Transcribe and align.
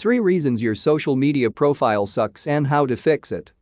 3 0.00 0.18
reasons 0.18 0.62
your 0.62 0.74
social 0.74 1.14
media 1.14 1.50
profile 1.50 2.06
sucks 2.06 2.46
and 2.46 2.68
how 2.68 2.86
to 2.86 2.96
fix 2.96 3.30
it. 3.30 3.52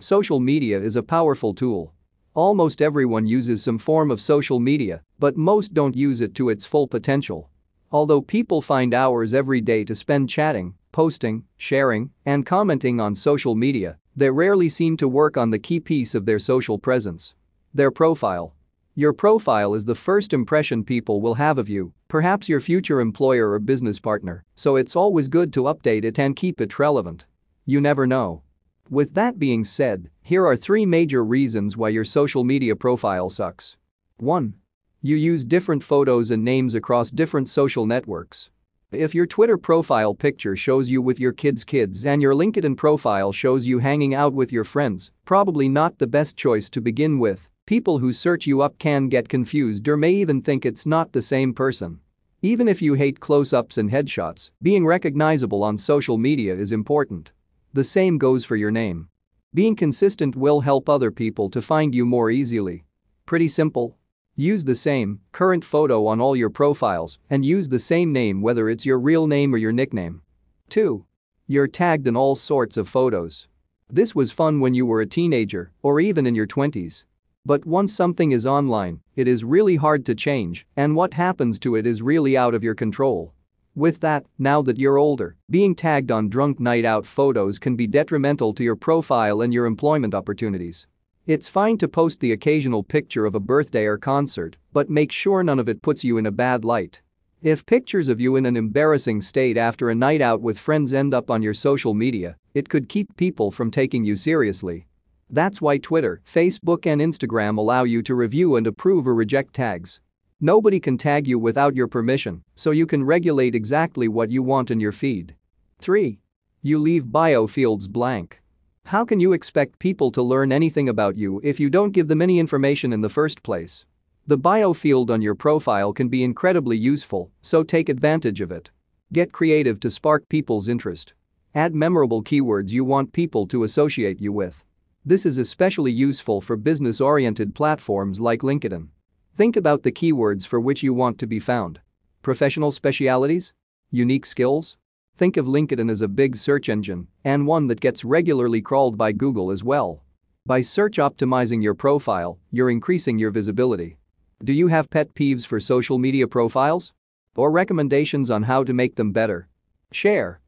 Social 0.00 0.40
media 0.40 0.80
is 0.80 0.96
a 0.96 1.02
powerful 1.04 1.54
tool. 1.54 1.94
Almost 2.34 2.82
everyone 2.82 3.24
uses 3.24 3.62
some 3.62 3.78
form 3.78 4.10
of 4.10 4.20
social 4.20 4.58
media, 4.58 5.00
but 5.20 5.36
most 5.36 5.72
don't 5.72 5.94
use 5.94 6.20
it 6.20 6.34
to 6.34 6.48
its 6.48 6.64
full 6.64 6.88
potential. 6.88 7.50
Although 7.92 8.20
people 8.20 8.60
find 8.60 8.92
hours 8.92 9.32
every 9.32 9.60
day 9.60 9.84
to 9.84 9.94
spend 9.94 10.28
chatting, 10.28 10.74
posting, 10.90 11.44
sharing, 11.56 12.10
and 12.26 12.44
commenting 12.44 12.98
on 12.98 13.14
social 13.14 13.54
media, 13.54 13.96
they 14.16 14.30
rarely 14.30 14.68
seem 14.68 14.96
to 14.96 15.06
work 15.06 15.36
on 15.36 15.50
the 15.50 15.60
key 15.60 15.78
piece 15.78 16.16
of 16.16 16.26
their 16.26 16.40
social 16.40 16.80
presence. 16.80 17.32
Their 17.72 17.92
profile. 17.92 18.56
Your 18.96 19.12
profile 19.12 19.74
is 19.74 19.84
the 19.84 19.94
first 19.94 20.32
impression 20.32 20.82
people 20.82 21.20
will 21.20 21.34
have 21.34 21.58
of 21.58 21.68
you, 21.68 21.92
perhaps 22.14 22.48
your 22.48 22.60
future 22.60 23.00
employer 23.00 23.50
or 23.50 23.58
business 23.58 23.98
partner, 23.98 24.44
so 24.54 24.76
it's 24.76 24.94
always 24.94 25.26
good 25.26 25.52
to 25.52 25.64
update 25.64 26.04
it 26.04 26.16
and 26.16 26.36
keep 26.36 26.60
it 26.60 26.78
relevant. 26.78 27.24
You 27.64 27.80
never 27.80 28.06
know. 28.06 28.44
With 28.88 29.14
that 29.14 29.40
being 29.40 29.64
said, 29.64 30.10
here 30.22 30.46
are 30.46 30.56
three 30.56 30.86
major 30.86 31.24
reasons 31.24 31.76
why 31.76 31.88
your 31.88 32.04
social 32.04 32.44
media 32.44 32.76
profile 32.76 33.30
sucks. 33.30 33.76
1. 34.18 34.54
You 35.02 35.16
use 35.16 35.44
different 35.44 35.82
photos 35.82 36.30
and 36.30 36.44
names 36.44 36.76
across 36.76 37.10
different 37.10 37.48
social 37.48 37.84
networks. 37.84 38.48
If 38.92 39.12
your 39.12 39.26
Twitter 39.26 39.58
profile 39.58 40.14
picture 40.14 40.54
shows 40.54 40.88
you 40.88 41.02
with 41.02 41.18
your 41.18 41.32
kids' 41.32 41.64
kids 41.64 42.06
and 42.06 42.22
your 42.22 42.34
LinkedIn 42.34 42.76
profile 42.76 43.32
shows 43.32 43.66
you 43.66 43.80
hanging 43.80 44.14
out 44.14 44.34
with 44.34 44.52
your 44.52 44.62
friends, 44.62 45.10
probably 45.24 45.68
not 45.68 45.98
the 45.98 46.06
best 46.06 46.36
choice 46.36 46.70
to 46.70 46.80
begin 46.80 47.18
with. 47.18 47.48
People 47.66 47.98
who 47.98 48.12
search 48.12 48.46
you 48.46 48.60
up 48.60 48.78
can 48.78 49.08
get 49.08 49.28
confused 49.28 49.88
or 49.88 49.96
may 49.96 50.12
even 50.12 50.40
think 50.40 50.64
it's 50.64 50.86
not 50.86 51.10
the 51.10 51.20
same 51.22 51.52
person. 51.52 51.98
Even 52.44 52.68
if 52.68 52.82
you 52.82 52.92
hate 52.92 53.20
close 53.20 53.54
ups 53.54 53.78
and 53.78 53.90
headshots, 53.90 54.50
being 54.60 54.84
recognizable 54.84 55.62
on 55.62 55.78
social 55.78 56.18
media 56.18 56.54
is 56.54 56.72
important. 56.72 57.32
The 57.72 57.82
same 57.82 58.18
goes 58.18 58.44
for 58.44 58.54
your 58.54 58.70
name. 58.70 59.08
Being 59.54 59.74
consistent 59.74 60.36
will 60.36 60.60
help 60.60 60.86
other 60.86 61.10
people 61.10 61.48
to 61.48 61.62
find 61.62 61.94
you 61.94 62.04
more 62.04 62.30
easily. 62.30 62.84
Pretty 63.24 63.48
simple. 63.48 63.96
Use 64.36 64.62
the 64.62 64.74
same, 64.74 65.20
current 65.32 65.64
photo 65.64 66.06
on 66.06 66.20
all 66.20 66.36
your 66.36 66.50
profiles 66.50 67.18
and 67.30 67.46
use 67.46 67.70
the 67.70 67.78
same 67.78 68.12
name 68.12 68.42
whether 68.42 68.68
it's 68.68 68.84
your 68.84 68.98
real 68.98 69.26
name 69.26 69.54
or 69.54 69.56
your 69.56 69.72
nickname. 69.72 70.20
2. 70.68 71.02
You're 71.46 71.66
tagged 71.66 72.06
in 72.06 72.14
all 72.14 72.36
sorts 72.36 72.76
of 72.76 72.90
photos. 72.90 73.48
This 73.88 74.14
was 74.14 74.32
fun 74.32 74.60
when 74.60 74.74
you 74.74 74.84
were 74.84 75.00
a 75.00 75.06
teenager 75.06 75.72
or 75.80 75.98
even 75.98 76.26
in 76.26 76.34
your 76.34 76.46
20s. 76.46 77.04
But 77.46 77.66
once 77.66 77.92
something 77.92 78.32
is 78.32 78.46
online, 78.46 79.00
it 79.16 79.28
is 79.28 79.44
really 79.44 79.76
hard 79.76 80.06
to 80.06 80.14
change, 80.14 80.66
and 80.76 80.96
what 80.96 81.12
happens 81.12 81.58
to 81.58 81.76
it 81.76 81.86
is 81.86 82.00
really 82.00 82.38
out 82.38 82.54
of 82.54 82.64
your 82.64 82.74
control. 82.74 83.34
With 83.74 84.00
that, 84.00 84.24
now 84.38 84.62
that 84.62 84.78
you're 84.78 84.96
older, 84.96 85.36
being 85.50 85.74
tagged 85.74 86.10
on 86.10 86.30
drunk 86.30 86.58
night 86.58 86.86
out 86.86 87.04
photos 87.04 87.58
can 87.58 87.76
be 87.76 87.86
detrimental 87.86 88.54
to 88.54 88.64
your 88.64 88.76
profile 88.76 89.42
and 89.42 89.52
your 89.52 89.66
employment 89.66 90.14
opportunities. 90.14 90.86
It's 91.26 91.46
fine 91.46 91.76
to 91.78 91.88
post 91.88 92.20
the 92.20 92.32
occasional 92.32 92.82
picture 92.82 93.26
of 93.26 93.34
a 93.34 93.40
birthday 93.40 93.84
or 93.84 93.98
concert, 93.98 94.56
but 94.72 94.88
make 94.88 95.12
sure 95.12 95.42
none 95.42 95.58
of 95.58 95.68
it 95.68 95.82
puts 95.82 96.02
you 96.02 96.16
in 96.16 96.24
a 96.24 96.30
bad 96.30 96.64
light. 96.64 97.02
If 97.42 97.66
pictures 97.66 98.08
of 98.08 98.22
you 98.22 98.36
in 98.36 98.46
an 98.46 98.56
embarrassing 98.56 99.20
state 99.20 99.58
after 99.58 99.90
a 99.90 99.94
night 99.94 100.22
out 100.22 100.40
with 100.40 100.58
friends 100.58 100.94
end 100.94 101.12
up 101.12 101.30
on 101.30 101.42
your 101.42 101.52
social 101.52 101.92
media, 101.92 102.36
it 102.54 102.70
could 102.70 102.88
keep 102.88 103.14
people 103.16 103.50
from 103.50 103.70
taking 103.70 104.02
you 104.02 104.16
seriously. 104.16 104.86
That's 105.34 105.60
why 105.60 105.78
Twitter, 105.78 106.22
Facebook, 106.32 106.86
and 106.86 107.00
Instagram 107.00 107.58
allow 107.58 107.82
you 107.82 108.04
to 108.04 108.14
review 108.14 108.54
and 108.54 108.68
approve 108.68 109.04
or 109.08 109.16
reject 109.16 109.52
tags. 109.52 109.98
Nobody 110.40 110.78
can 110.78 110.96
tag 110.96 111.26
you 111.26 111.40
without 111.40 111.74
your 111.74 111.88
permission, 111.88 112.44
so 112.54 112.70
you 112.70 112.86
can 112.86 113.02
regulate 113.02 113.56
exactly 113.56 114.06
what 114.06 114.30
you 114.30 114.44
want 114.44 114.70
in 114.70 114.78
your 114.78 114.92
feed. 114.92 115.34
3. 115.80 116.20
You 116.62 116.78
leave 116.78 117.10
bio 117.10 117.48
fields 117.48 117.88
blank. 117.88 118.40
How 118.84 119.04
can 119.04 119.18
you 119.18 119.32
expect 119.32 119.80
people 119.80 120.12
to 120.12 120.22
learn 120.22 120.52
anything 120.52 120.88
about 120.88 121.16
you 121.16 121.40
if 121.42 121.58
you 121.58 121.68
don't 121.68 121.90
give 121.90 122.06
them 122.06 122.22
any 122.22 122.38
information 122.38 122.92
in 122.92 123.00
the 123.00 123.08
first 123.08 123.42
place? 123.42 123.84
The 124.28 124.38
bio 124.38 124.72
field 124.72 125.10
on 125.10 125.20
your 125.20 125.34
profile 125.34 125.92
can 125.92 126.08
be 126.08 126.22
incredibly 126.22 126.76
useful, 126.76 127.32
so 127.42 127.64
take 127.64 127.88
advantage 127.88 128.40
of 128.40 128.52
it. 128.52 128.70
Get 129.12 129.32
creative 129.32 129.80
to 129.80 129.90
spark 129.90 130.28
people's 130.28 130.68
interest. 130.68 131.12
Add 131.56 131.74
memorable 131.74 132.22
keywords 132.22 132.70
you 132.70 132.84
want 132.84 133.12
people 133.12 133.48
to 133.48 133.64
associate 133.64 134.20
you 134.20 134.32
with. 134.32 134.64
This 135.06 135.26
is 135.26 135.36
especially 135.36 135.92
useful 135.92 136.40
for 136.40 136.56
business 136.56 136.98
oriented 136.98 137.54
platforms 137.54 138.20
like 138.20 138.40
LinkedIn. 138.40 138.88
Think 139.36 139.54
about 139.54 139.82
the 139.82 139.92
keywords 139.92 140.46
for 140.46 140.58
which 140.58 140.82
you 140.82 140.94
want 140.94 141.18
to 141.18 141.26
be 141.26 141.38
found. 141.38 141.78
Professional 142.22 142.72
specialities? 142.72 143.52
Unique 143.90 144.24
skills? 144.24 144.78
Think 145.18 145.36
of 145.36 145.44
LinkedIn 145.44 145.90
as 145.90 146.00
a 146.00 146.08
big 146.08 146.36
search 146.36 146.70
engine 146.70 147.08
and 147.22 147.46
one 147.46 147.66
that 147.66 147.80
gets 147.80 148.02
regularly 148.02 148.62
crawled 148.62 148.96
by 148.96 149.12
Google 149.12 149.50
as 149.50 149.62
well. 149.62 150.02
By 150.46 150.62
search 150.62 150.96
optimizing 150.96 151.62
your 151.62 151.74
profile, 151.74 152.38
you're 152.50 152.70
increasing 152.70 153.18
your 153.18 153.30
visibility. 153.30 153.98
Do 154.42 154.54
you 154.54 154.68
have 154.68 154.88
pet 154.88 155.14
peeves 155.14 155.44
for 155.44 155.60
social 155.60 155.98
media 155.98 156.26
profiles? 156.26 156.94
Or 157.36 157.50
recommendations 157.50 158.30
on 158.30 158.44
how 158.44 158.64
to 158.64 158.72
make 158.72 158.96
them 158.96 159.12
better? 159.12 159.48
Share. 159.92 160.40